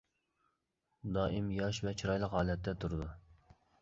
[1.17, 3.11] دائىم ياش ۋە چىرايلىق ھالەتتە تۇرىدۇ.